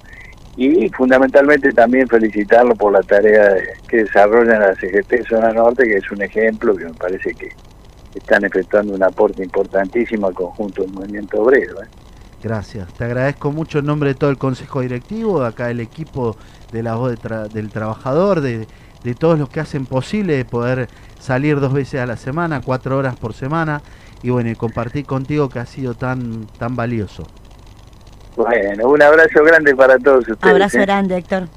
[0.57, 3.55] y fundamentalmente también felicitarlo por la tarea
[3.87, 7.49] que desarrollan la CGT Zona Norte, que es un ejemplo que me parece que
[8.13, 11.81] están efectuando un aporte importantísimo al conjunto del movimiento obrero.
[11.81, 11.87] ¿eh?
[12.43, 16.35] Gracias, te agradezco mucho en nombre de todo el Consejo Directivo, de acá el equipo
[16.73, 17.17] de la voz
[17.53, 18.67] del trabajador, de,
[19.03, 22.97] de todos los que hacen posible de poder salir dos veces a la semana, cuatro
[22.97, 23.81] horas por semana,
[24.23, 27.27] y bueno, y compartir contigo que ha sido tan, tan valioso.
[28.39, 30.53] Bueno, un abrazo grande para todos ustedes.
[30.53, 30.81] Abrazo ¿eh?
[30.83, 31.49] grande, Héctor.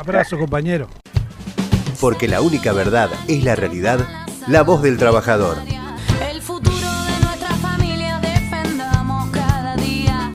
[0.00, 0.88] Abrazo, compañero.
[2.00, 4.00] Porque la única verdad es la realidad,
[4.48, 5.58] la voz del trabajador.